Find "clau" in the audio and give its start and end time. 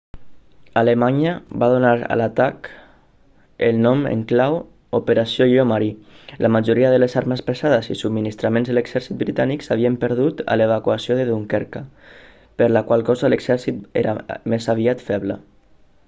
4.31-4.57